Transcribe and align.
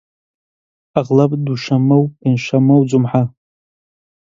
ئەغڵەب 0.95 1.31
دووشەممە 1.45 1.95
و 1.99 2.11
پێنج 2.21 2.39
شەممە 2.47 2.75
و 2.77 2.87
جومعە 2.89 3.23